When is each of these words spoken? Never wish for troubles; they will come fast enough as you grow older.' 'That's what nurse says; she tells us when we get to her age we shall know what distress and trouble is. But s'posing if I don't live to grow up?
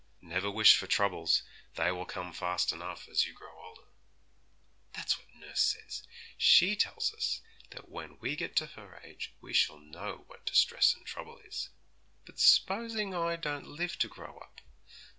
Never 0.23 0.49
wish 0.49 0.77
for 0.77 0.87
troubles; 0.87 1.43
they 1.75 1.91
will 1.91 2.07
come 2.07 2.33
fast 2.33 2.71
enough 2.73 3.07
as 3.07 3.27
you 3.27 3.33
grow 3.33 3.53
older.' 3.63 3.87
'That's 4.95 5.19
what 5.19 5.31
nurse 5.35 5.61
says; 5.79 6.07
she 6.39 6.75
tells 6.75 7.13
us 7.13 7.41
when 7.85 8.17
we 8.17 8.35
get 8.35 8.55
to 8.55 8.65
her 8.73 8.99
age 9.03 9.35
we 9.41 9.53
shall 9.53 9.77
know 9.77 10.23
what 10.25 10.43
distress 10.47 10.95
and 10.95 11.05
trouble 11.05 11.37
is. 11.45 11.69
But 12.25 12.39
s'posing 12.39 13.09
if 13.09 13.15
I 13.19 13.35
don't 13.35 13.67
live 13.67 13.99
to 13.99 14.07
grow 14.07 14.39
up? 14.39 14.61